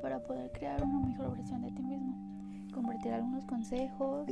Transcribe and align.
poder 0.00 0.50
crear 0.52 0.82
una 0.82 0.98
mejor 1.06 1.36
versión 1.36 1.62
de 1.62 1.70
ti 1.72 1.82
mismo. 1.82 2.14
Compartir 2.72 3.12
algunos 3.12 3.44
consejos 3.44 4.26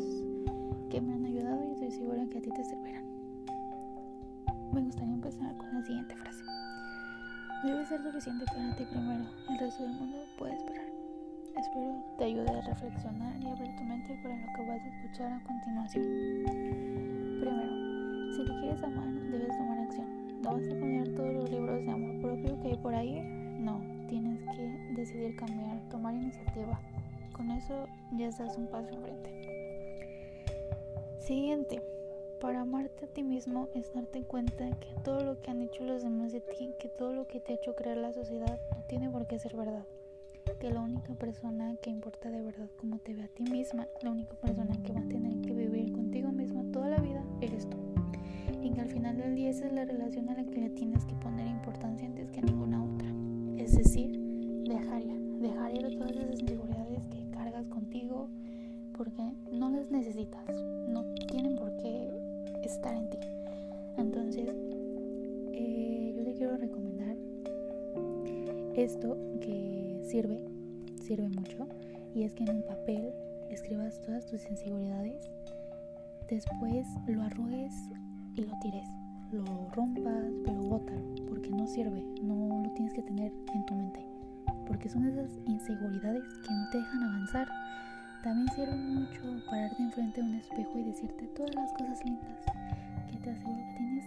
que 0.90 1.00
me 1.00 1.12
han 1.12 1.26
ayudado 1.26 1.62
y 1.68 1.72
estoy 1.72 1.90
segura 1.90 2.26
que 2.30 2.38
a 2.38 2.40
ti 2.40 2.50
te 2.50 2.64
servirán. 2.64 3.04
Me 4.72 4.80
gustaría 4.82 5.14
empezar 5.14 5.56
con 5.56 5.74
la 5.74 5.82
siguiente 5.82 6.16
frase. 6.16 6.42
Debe 7.64 7.84
ser 7.84 8.02
suficiente 8.02 8.44
para 8.46 8.74
ti 8.76 8.84
primero, 8.84 9.24
el 9.50 9.58
resto 9.58 9.82
del 9.82 9.92
mundo 9.92 10.18
puede 10.38 10.54
esperar. 10.54 10.86
Espero 11.56 12.04
te 12.16 12.24
ayude 12.24 12.48
a 12.48 12.60
reflexionar 12.60 13.36
y 13.42 13.46
abrir 13.46 13.76
tu 13.76 13.82
mente 13.84 14.18
para 14.22 14.36
lo 14.36 14.46
que 14.54 14.68
vas 14.68 14.80
a 14.80 14.88
escuchar 14.88 15.32
a 15.32 15.42
continuación. 15.42 16.04
Primero, 17.40 18.32
si 18.32 18.44
te 18.44 18.60
quieres 18.60 18.82
amar, 18.84 19.10
debes 19.30 19.48
tomar 19.48 19.78
acción. 19.80 20.40
No 20.42 20.52
vas 20.54 20.62
a 20.62 20.74
leer 20.74 21.14
todos 21.14 21.34
los 21.34 21.50
libros 21.50 21.84
de 21.84 21.90
amor 21.90 22.20
propio 22.20 22.60
que 22.60 22.68
hay 22.68 22.76
por 22.76 22.94
ahí. 22.94 23.20
No, 23.58 23.80
decidir 24.98 25.36
cambiar, 25.36 25.88
tomar 25.88 26.14
iniciativa. 26.14 26.80
Con 27.32 27.50
eso 27.50 27.86
ya 28.16 28.28
estás 28.28 28.56
un 28.58 28.66
paso 28.66 28.90
enfrente. 28.90 29.30
Siguiente. 31.20 31.82
Para 32.40 32.60
amarte 32.60 33.04
a 33.04 33.08
ti 33.08 33.24
mismo 33.24 33.68
es 33.74 33.92
darte 33.92 34.22
cuenta 34.22 34.70
que 34.78 34.88
todo 35.02 35.24
lo 35.24 35.40
que 35.40 35.50
han 35.50 35.58
dicho 35.58 35.82
los 35.82 36.02
demás 36.02 36.32
de 36.32 36.40
ti, 36.40 36.72
que 36.78 36.88
todo 36.88 37.12
lo 37.12 37.26
que 37.26 37.40
te 37.40 37.52
ha 37.52 37.56
hecho 37.56 37.74
creer 37.74 37.96
la 37.96 38.12
sociedad 38.12 38.60
no 38.70 38.82
tiene 38.84 39.10
por 39.10 39.26
qué 39.26 39.40
ser 39.40 39.56
verdad 39.56 39.84
que 40.58 40.70
la 40.70 40.80
única 40.80 41.14
persona 41.14 41.76
que 41.80 41.90
importa 41.90 42.30
de 42.30 42.42
verdad 42.42 42.68
como 42.78 42.98
te 42.98 43.14
ve 43.14 43.22
a 43.22 43.28
ti 43.28 43.44
misma, 43.44 43.86
la 44.02 44.10
única 44.10 44.34
persona 44.34 44.76
que 44.82 44.92
va 44.92 45.00
a 45.00 45.08
tener 45.08 45.40
que 45.40 45.52
vivir 45.52 45.92
contigo 45.92 46.32
misma 46.32 46.64
toda 46.72 46.88
la 46.88 46.98
vida, 46.98 47.24
eres 47.40 47.68
tú. 47.68 47.76
Y 48.60 48.72
que 48.72 48.80
al 48.80 48.88
final 48.88 49.18
del 49.18 49.36
día 49.36 49.50
esa 49.50 49.66
es 49.66 49.72
la 49.72 49.84
relación 49.84 50.28
a 50.30 50.34
la 50.34 50.44
que 50.44 50.60
le 50.60 50.70
tienes 50.70 51.04
que 51.04 51.14
poner 51.14 51.46
importancia 51.46 52.06
antes 52.08 52.30
que 52.30 52.40
a 52.40 52.42
ninguna 52.42 52.82
otra. 52.82 53.08
Es 53.56 53.76
decir, 53.76 54.27
dejar 55.40 55.74
ir, 55.74 55.98
todas 55.98 56.10
esas 56.12 56.40
inseguridades 56.40 57.06
que 57.08 57.30
cargas 57.30 57.66
contigo 57.66 58.28
porque 58.96 59.22
no 59.52 59.70
las 59.70 59.90
necesitas, 59.90 60.44
no 60.88 61.04
tienen 61.30 61.54
por 61.56 61.76
qué 61.76 62.10
estar 62.64 62.94
en 62.94 63.08
ti. 63.10 63.18
Entonces, 63.96 64.50
eh, 65.52 66.14
yo 66.16 66.24
te 66.24 66.34
quiero 66.34 66.56
recomendar 66.56 67.16
esto 68.74 69.16
que 69.40 70.00
sirve, 70.04 70.44
sirve 71.00 71.28
mucho, 71.28 71.68
y 72.14 72.24
es 72.24 72.34
que 72.34 72.44
en 72.44 72.56
un 72.56 72.62
papel 72.62 73.12
escribas 73.50 74.00
todas 74.02 74.26
tus 74.26 74.44
inseguridades, 74.50 75.30
después 76.28 76.86
lo 77.06 77.22
arrugues 77.22 77.74
y 78.34 78.42
lo 78.42 78.52
tires, 78.60 78.88
lo 79.32 79.44
rompas, 79.70 80.24
pero 80.44 80.60
bótalo, 80.62 81.02
porque 81.28 81.50
no 81.50 81.66
sirve, 81.66 82.02
no 82.22 82.62
lo 82.64 82.70
tienes 82.72 82.94
que 82.94 83.02
tener 83.02 83.32
en 83.54 83.66
tu 83.66 83.74
mente, 83.74 84.07
porque 84.68 84.88
son 84.88 85.06
esas 85.08 85.30
inseguridades 85.46 86.22
que 86.46 86.52
no 86.52 86.70
te 86.70 86.78
dejan 86.78 87.02
avanzar. 87.02 87.48
También 88.22 88.48
sirve 88.54 88.76
mucho 88.76 89.22
pararte 89.50 89.82
enfrente 89.82 90.20
de 90.20 90.28
un 90.28 90.34
espejo 90.34 90.78
y 90.78 90.84
decirte 90.84 91.26
todas 91.28 91.54
las 91.54 91.72
cosas 91.72 92.04
lindas 92.04 92.44
que 93.10 93.16
te 93.16 93.30
aseguro 93.30 93.56
que 93.56 93.74
tienes 93.76 94.04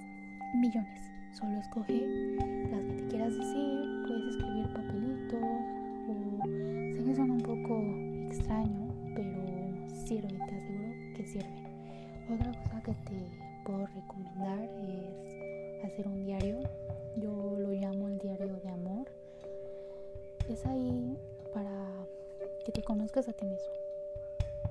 millones. 0.55 1.11
Solo 1.33 1.59
escoge 1.59 2.37
las 2.69 2.81
que 2.81 2.93
te 2.93 3.07
quieras 3.07 3.35
decir, 3.35 4.03
puedes 4.05 4.35
escribir 4.35 4.67
papelitos, 4.73 5.41
sé 6.95 7.03
que 7.03 7.15
suena 7.15 7.33
un 7.33 7.41
poco 7.41 7.81
extraño, 8.29 8.93
pero 9.15 9.87
sirve, 10.05 10.27
te 10.27 10.55
aseguro 10.55 11.15
que 11.15 11.25
sirve. 11.25 11.61
Otra 12.29 12.51
cosa 12.63 12.81
que 12.83 12.93
te 12.93 13.25
puedo 13.65 13.87
recomendar 13.87 14.59
es 14.59 15.85
hacer 15.85 16.07
un 16.07 16.25
diario. 16.25 16.59
Ahí 20.65 21.17
para 21.53 21.89
que 22.65 22.71
te 22.71 22.83
conozcas 22.83 23.27
a 23.27 23.33
ti 23.33 23.45
mismo. 23.45 23.73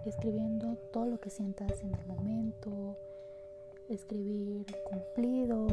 Escribiendo 0.06 0.76
todo 0.92 1.06
lo 1.06 1.18
que 1.18 1.30
sientas 1.30 1.82
en 1.82 1.94
el 1.94 2.06
momento, 2.06 2.96
escribir 3.88 4.66
cumplidos, 4.84 5.72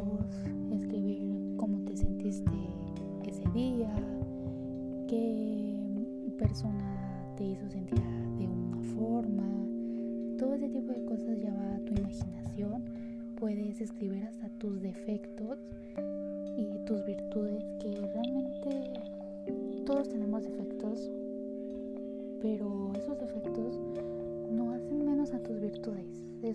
escribir 0.72 1.56
cómo 1.58 1.86
te 1.86 1.96
sentiste 1.96 2.52
ese 3.26 3.48
día, 3.52 3.94
qué 5.08 6.32
persona 6.38 7.34
te 7.38 7.44
hizo 7.46 7.70
sentir 7.70 8.02
de 8.38 8.48
una 8.48 8.82
forma. 8.96 9.44
Todo 10.38 10.56
ese 10.56 10.70
tipo 10.70 10.92
de 10.92 11.06
cosas 11.06 11.40
ya 11.40 11.54
va 11.54 11.76
a 11.76 11.80
tu 11.80 11.94
imaginación. 11.94 12.84
Puedes 13.40 13.80
escribir 13.82 14.26
hasta 14.26 14.50
tus 14.58 14.82
defectos 14.82 15.37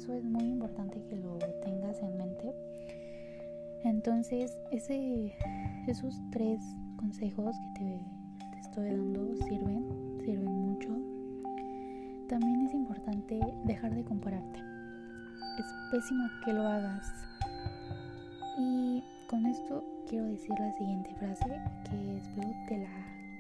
Eso 0.03 0.15
es 0.15 0.25
muy 0.25 0.43
importante 0.43 1.01
que 1.09 1.15
lo 1.15 1.39
tengas 1.63 2.03
en 2.03 2.17
mente. 2.17 2.53
Entonces, 3.85 4.59
ese, 4.73 5.33
esos 5.87 6.21
tres 6.33 6.61
consejos 6.97 7.55
que 7.79 8.01
te 8.51 8.59
estoy 8.59 8.91
dando 8.91 9.37
sirven, 9.47 10.19
sirven 10.25 10.53
mucho. 10.53 10.89
También 12.29 12.67
es 12.67 12.75
importante 12.75 13.39
dejar 13.65 13.95
de 13.95 14.03
compararte. 14.03 14.59
Es 15.61 15.67
pésimo 15.93 16.25
que 16.45 16.53
lo 16.53 16.67
hagas. 16.67 17.07
Y 18.59 19.05
con 19.31 19.47
esto 19.47 19.85
quiero 20.09 20.27
decir 20.27 20.51
la 20.59 20.73
siguiente 20.73 21.15
frase 21.15 21.47
que 21.89 22.17
espero 22.17 22.51
te 22.67 22.79
la 22.79 22.91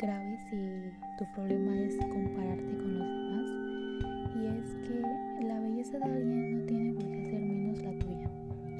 grabes 0.00 0.40
si 0.48 0.92
tu 1.18 1.24
problema 1.34 1.76
es 1.76 1.96
compararte 1.96 2.76
con 2.76 2.98
los 3.00 3.08
demás. 3.08 4.36
Y 4.36 4.46
es 4.46 4.88
que 4.88 5.44
la 5.44 5.61
de 5.90 6.04
alguien 6.04 6.60
no 6.60 6.66
tiene 6.66 6.94
por 6.94 7.10
qué 7.10 7.24
ser 7.24 7.40
menos 7.40 7.82
la 7.82 7.98
tuya. 7.98 8.30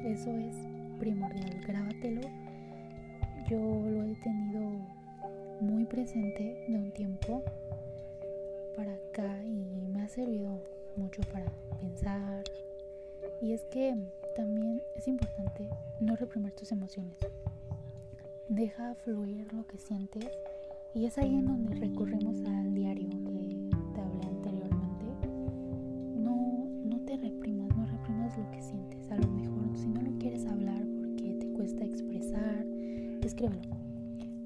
Eso 0.05 0.31
es 0.37 0.55
primordial. 0.99 1.59
Grábatelo. 1.67 2.21
Yo 3.49 3.59
lo 3.59 4.03
he 4.03 4.15
tenido 4.15 4.61
muy 5.59 5.83
presente 5.85 6.65
de 6.67 6.75
un 6.75 6.91
tiempo 6.91 7.43
para 8.77 8.93
acá 8.93 9.43
y 9.43 9.91
me 9.91 10.01
ha 10.01 10.07
servido 10.07 10.63
mucho 10.95 11.21
para 11.23 11.51
pensar. 11.81 12.43
Y 13.41 13.51
es 13.51 13.65
que 13.65 13.95
también 14.35 14.81
es 14.95 15.05
importante 15.07 15.67
no 15.99 16.15
reprimir 16.15 16.53
tus 16.53 16.71
emociones. 16.71 17.17
Deja 18.47 18.95
fluir 18.95 19.51
lo 19.53 19.67
que 19.67 19.77
sientes 19.77 20.29
y 20.93 21.05
es 21.05 21.17
ahí 21.17 21.35
en 21.35 21.47
donde 21.47 21.75
recurrimos 21.75 22.37
al 22.45 22.73
diario 22.73 23.02
escríbelo 33.27 33.83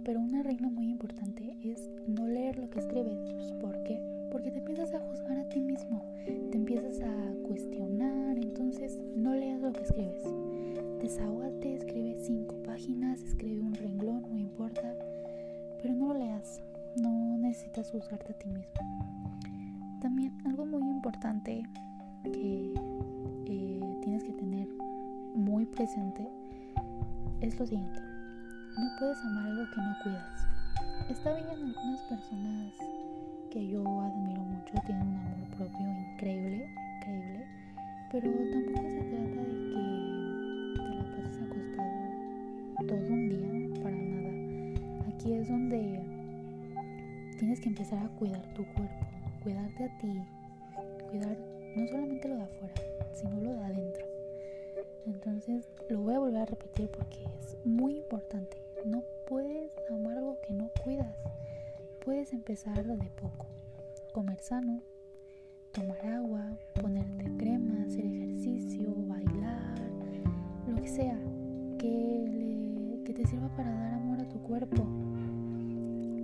pero 0.08 0.22
una 0.22 0.42
regla 0.42 0.70
muy 0.70 0.90
importante 0.90 1.58
es 1.62 1.92
no 2.08 2.30
leer 2.30 2.58
lo 2.58 2.70
que 2.70 2.80
escribes. 2.80 3.20
¿Por 3.60 3.84
qué? 3.84 4.02
Porque 4.32 4.52
te 4.52 4.60
empiezas 4.60 4.94
a 4.94 5.02
juzgar 5.02 5.38
a 5.38 5.50
ti 5.50 5.60
mismo, 5.60 6.02
te 6.26 6.56
empiezas 6.56 7.02
a 7.02 7.34
cuestionar, 7.46 8.38
entonces 8.38 8.98
no 9.18 9.36
leas 9.36 9.60
lo 9.60 9.74
que 9.74 9.82
escribes. 9.82 10.24
Desahógate, 11.02 11.76
escribe 11.76 12.16
cinco 12.24 12.56
páginas, 12.64 13.22
escribe 13.22 13.60
un 13.60 13.74
renglón, 13.74 14.22
no 14.30 14.38
importa, 14.38 14.96
pero 15.82 15.94
no 15.94 16.14
lo 16.14 16.20
leas, 16.20 16.62
no 16.96 17.38
necesitas 17.38 17.92
juzgarte 17.92 18.32
a 18.32 18.38
ti 18.38 18.48
mismo. 18.48 19.40
También 20.02 20.38
algo 20.46 20.66
muy 20.66 20.90
importante 20.90 21.64
que 22.24 22.74
eh, 23.46 23.82
tienes 24.04 24.24
que 24.24 24.32
tener 24.32 24.70
muy 25.36 25.66
presente 25.66 26.26
es 27.42 27.60
lo 27.60 27.66
siguiente 27.66 28.07
no 28.78 28.96
puedes 29.00 29.18
amar 29.26 29.48
algo 29.48 29.72
que 29.72 29.82
no 29.82 29.98
cuidas. 30.04 30.48
Está 31.10 31.34
bien, 31.34 31.50
algunas 31.50 32.02
personas 32.02 32.74
que 33.50 33.68
yo 33.68 33.82
admiro 34.02 34.42
mucho 34.42 34.74
tienen 34.86 35.08
un 35.08 35.18
amor 35.18 35.58
propio 35.58 35.88
increíble, 36.14 36.70
increíble, 36.98 37.48
pero 38.12 38.32
tampoco 38.32 38.90
se 38.90 39.02
trata 39.02 39.42
de 39.42 39.56
que 39.68 39.84
te 40.76 40.96
la 40.96 41.04
pases 41.16 41.42
acostado 41.42 42.88
todo 42.88 43.14
un 43.14 43.30
día 43.30 43.82
para 43.82 43.96
nada. 43.96 45.10
Aquí 45.10 45.34
es 45.34 45.48
donde 45.48 46.04
tienes 47.40 47.60
que 47.60 47.70
empezar 47.70 48.06
a 48.06 48.10
cuidar 48.10 48.44
tu 48.54 48.64
cuerpo, 48.76 49.08
cuidarte 49.42 49.86
a 49.86 49.98
ti, 49.98 50.22
cuidar 51.10 51.36
no 51.76 51.88
solamente 51.88 52.28
lo 52.28 52.36
de 52.36 52.44
afuera, 52.44 52.76
sino 53.16 53.42
lo 53.42 53.54
de 53.54 53.66
adentro. 53.66 54.06
Entonces 55.08 55.68
lo 55.90 56.02
voy 56.02 56.14
a 56.14 56.20
volver 56.20 56.42
a 56.42 56.46
repetir 56.46 56.90
porque 56.92 57.24
es 57.40 57.58
muy 57.66 57.96
importante. 57.98 58.67
No 58.86 59.04
puedes 59.28 59.72
amar 59.90 60.18
algo 60.18 60.40
que 60.42 60.54
no 60.54 60.70
cuidas. 60.84 61.16
Puedes 62.04 62.32
empezar 62.34 62.84
de 62.86 63.10
poco. 63.12 63.48
Comer 64.14 64.40
sano, 64.40 64.82
tomar 65.72 66.06
agua, 66.06 66.58
ponerte 66.74 67.26
crema, 67.38 67.84
hacer 67.84 68.06
ejercicio, 68.06 68.94
bailar, 69.08 69.78
lo 70.68 70.76
que 70.76 70.88
sea 70.88 71.20
que, 71.78 73.02
que 73.06 73.14
te 73.14 73.28
sirva 73.28 73.50
para 73.56 73.74
dar 73.74 73.94
amor 73.96 74.22
a 74.22 74.30
tu 74.30 74.42
cuerpo. 74.42 74.88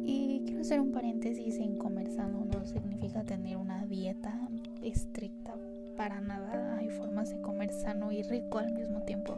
Y 0.05 0.43
quiero 0.45 0.61
hacer 0.61 0.79
un 0.79 0.91
paréntesis 0.91 1.57
en 1.59 1.77
comer 1.77 2.09
sano 2.11 2.45
no 2.45 2.65
significa 2.65 3.23
tener 3.23 3.57
una 3.57 3.85
dieta 3.85 4.49
estricta 4.81 5.55
para 5.95 6.21
nada. 6.21 6.77
Hay 6.77 6.89
formas 6.89 7.29
de 7.29 7.41
comer 7.41 7.71
sano 7.71 8.11
y 8.11 8.23
rico 8.23 8.57
al 8.57 8.73
mismo 8.73 9.01
tiempo, 9.03 9.37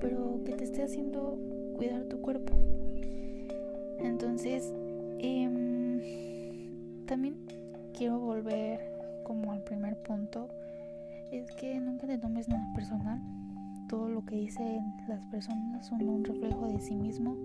pero 0.00 0.40
que 0.44 0.52
te 0.52 0.64
esté 0.64 0.82
haciendo 0.82 1.38
cuidar 1.72 2.04
tu 2.04 2.20
cuerpo. 2.20 2.52
Entonces, 3.98 4.72
em, 5.18 6.00
también 7.06 7.36
quiero 7.96 8.18
volver 8.18 8.80
como 9.24 9.52
al 9.52 9.62
primer 9.62 9.96
punto, 10.02 10.48
es 11.30 11.50
que 11.52 11.78
nunca 11.80 12.06
te 12.06 12.18
tomes 12.18 12.48
nada 12.48 12.66
personal. 12.74 13.20
Todo 13.88 14.08
lo 14.08 14.24
que 14.24 14.36
dicen 14.36 14.94
las 15.08 15.24
personas 15.26 15.86
son 15.86 16.08
un 16.08 16.24
reflejo 16.24 16.66
de 16.66 16.80
sí 16.80 16.94
mismo, 16.94 17.36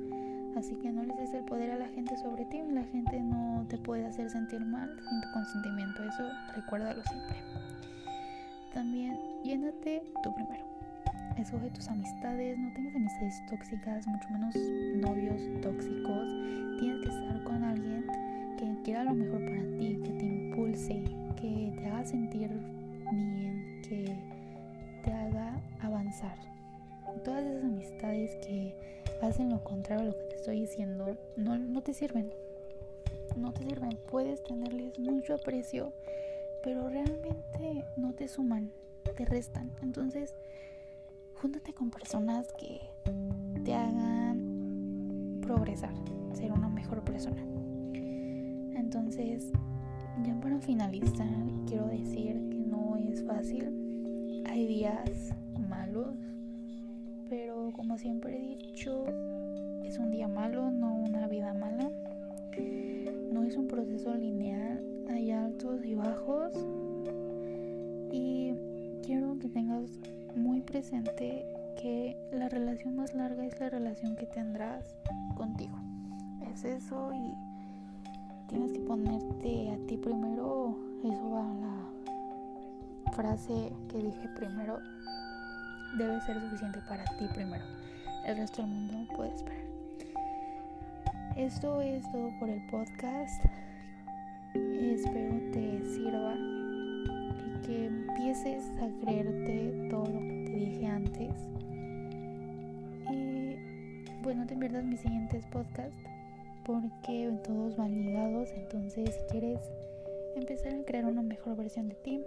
así 0.56 0.75
que 0.75 0.91
no 0.91 1.03
les 1.03 1.18
des 1.18 1.33
el 1.33 1.45
poder 1.45 1.71
a 1.71 1.77
la 1.77 1.88
gente 1.89 2.18
sobre 2.18 2.45
ti. 2.45 2.62
La 2.71 2.83
gente 2.83 3.19
no 3.19 3.65
te 3.68 3.77
puede 3.77 4.06
hacer 4.06 4.30
sentir 4.30 4.63
mal 4.65 4.89
sin 5.09 5.21
tu 5.21 5.31
consentimiento, 5.33 6.03
eso 6.03 6.23
recuérdalo 6.56 7.03
siempre. 7.03 7.38
También 8.73 9.18
llénate 9.44 10.03
tú 10.23 10.33
primero. 10.33 10.76
Escoge 11.38 11.69
tus 11.69 11.88
amistades, 11.88 12.57
no 12.57 12.74
tengas 12.74 12.95
amistades 12.95 13.45
tóxicas, 13.48 14.07
mucho 14.07 14.28
menos 14.30 14.56
novios 14.95 15.39
tóxicos. 15.62 16.28
Tienes 16.80 17.01
que 17.04 17.10
estar 17.10 17.44
con 17.44 17.63
alguien 17.63 18.06
que 18.57 18.81
quiera 18.84 19.04
lo 19.04 19.13
mejor 19.13 19.45
para 19.45 19.62
ti, 19.78 20.01
que 20.04 20.10
te 20.13 20.25
impulse, 20.25 21.04
que 21.39 21.74
te 21.78 21.86
haga 21.86 22.06
sentir 22.06 22.50
bien, 23.12 23.81
que 23.88 24.16
te 25.04 25.12
haga 25.12 25.62
avanzar. 25.80 26.38
Todas 27.24 27.45
esas 27.45 27.63
amistades 27.63 28.36
que 28.45 28.74
hacen 29.22 29.51
lo 29.51 29.63
contrario 29.63 30.06
a 30.06 30.07
lo 30.07 30.18
que 30.18 30.25
te 30.25 30.36
estoy 30.38 30.62
diciendo 30.62 31.18
no, 31.36 31.57
no 31.57 31.81
te 31.81 31.94
sirven. 31.94 32.31
No 33.36 33.54
te 33.54 33.63
sirven. 33.63 33.98
Puedes 34.10 34.44
tenerles 34.44 34.98
mucho 34.98 35.36
aprecio, 35.36 35.94
pero 36.63 36.90
realmente 36.90 37.86
no 37.95 38.13
te 38.13 38.28
suman, 38.28 38.72
te 39.16 39.24
restan. 39.24 39.69
Entonces, 39.83 40.33
júntate 41.42 41.72
con 41.74 41.92
personas 41.92 42.48
que 42.60 42.81
te 43.63 43.74
hagan 43.74 45.39
progresar, 45.42 45.94
ser 46.34 46.51
una 46.51 46.68
mejor 46.68 47.04
persona. 47.04 47.44
Entonces, 48.75 49.51
ya 50.25 50.39
para 50.42 50.60
finalizar, 50.60 51.28
quiero 51.68 51.86
decir 51.88 52.34
que 52.50 52.57
no 52.57 52.98
es 52.98 53.24
fácil. 53.24 54.44
Hay 54.48 54.66
días 54.66 55.31
malos, 55.69 56.16
pero 57.30 57.72
como 57.75 58.00
siempre 58.00 58.36
he 58.36 58.56
dicho, 58.56 59.06
es 59.83 60.00
un 60.00 60.10
día 60.10 60.28
malo, 60.28 60.72
no 60.72 60.95
una 60.95 61.28
vida 61.28 61.54
mala. 61.54 61.92
No 63.31 63.44
es 63.44 63.56
un 63.56 63.68
proceso 63.68 64.16
lineal, 64.16 64.83
hay 65.10 65.30
altos 65.30 65.86
y 65.86 65.94
bajos. 65.94 66.51
Y 68.12 68.54
quiero 69.04 69.38
que 69.38 69.50
tengas 69.50 70.00
muy 70.38 70.62
presente 70.62 71.45
que 71.81 72.16
la 72.31 72.48
relación 72.50 72.95
más 72.95 73.13
larga 73.13 73.45
es 73.45 73.60
la 73.60 73.69
relación 73.69 74.16
que 74.16 74.25
tendrás 74.28 74.95
contigo. 75.36 75.78
Es 76.51 76.63
eso 76.63 77.12
y 77.13 77.34
tienes 78.48 78.72
que 78.72 78.80
ponerte 78.80 79.72
a 79.72 79.78
ti 79.88 79.98
primero. 79.98 80.78
Eso 81.04 81.30
va 81.30 81.42
a 81.42 81.54
la 81.54 83.12
frase 83.13 83.72
que 83.89 83.98
dije 83.98 84.30
primero. 84.36 84.80
Debe 85.98 86.22
ser 86.22 86.40
suficiente 86.40 86.80
para 86.88 87.04
ti 87.18 87.28
primero. 87.33 87.66
El 88.25 88.38
resto 88.38 88.62
del 88.62 88.72
mundo 88.72 89.13
puede 89.16 89.33
esperar. 89.33 89.68
Esto 91.36 91.81
es 91.81 92.04
todo 92.12 92.31
por 92.40 92.50
el 92.50 92.66
podcast. 92.68 93.44
Espero 94.56 95.51
te 95.51 95.86
sirva 95.86 96.36
que 97.68 97.86
empieces 97.86 98.64
a 98.81 98.90
creerte 99.04 99.90
todo 99.90 100.06
lo 100.06 100.19
que 100.19 100.44
te 100.46 100.52
dije 100.54 100.86
antes. 100.88 101.34
Y 103.12 103.56
bueno, 104.24 104.42
no 104.42 104.48
te 104.48 104.56
pierdas 104.56 104.86
mis 104.86 105.02
siguientes 105.02 105.46
podcasts 105.48 105.98
porque 106.66 107.31
todos 107.44 107.75
van 107.75 107.94
ligados. 107.94 108.50
Entonces, 108.56 109.14
si 109.14 109.22
quieres 109.30 109.60
empezar 110.36 110.74
a 110.74 110.84
crear 110.84 111.06
una 111.06 111.22
mejor 111.22 111.58
versión 111.58 111.90
de 111.90 111.96
ti, 111.96 112.24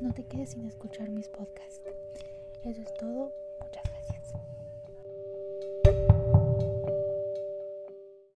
no 0.00 0.12
te 0.14 0.24
quedes 0.24 0.50
sin 0.50 0.64
escuchar 0.64 1.10
mis 1.10 1.28
podcasts. 1.28 1.82
Eso 2.64 2.82
es 2.82 2.94
todo. 2.94 3.32
Muchas 3.60 3.82
gracias. 3.82 3.95